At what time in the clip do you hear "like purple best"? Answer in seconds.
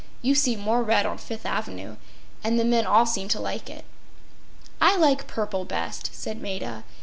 4.97-6.09